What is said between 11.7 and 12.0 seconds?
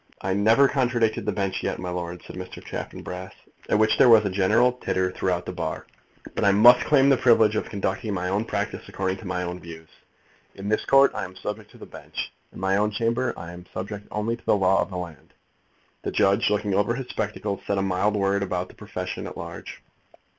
to the